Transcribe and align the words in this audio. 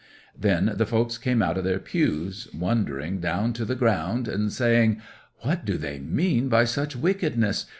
'Then 0.35 0.73
the 0.77 0.85
folks 0.87 1.19
came 1.19 1.43
out 1.43 1.59
of 1.59 1.63
their 1.63 1.77
pews, 1.77 2.47
wondering 2.55 3.19
down 3.19 3.53
to 3.53 3.63
the 3.63 3.75
ground, 3.75 4.27
and 4.27 4.51
saying: 4.51 4.99
"What 5.41 5.63
do 5.63 5.77
they 5.77 5.99
mean 5.99 6.49
by 6.49 6.65
such 6.65 6.95
wickedness! 6.95 7.67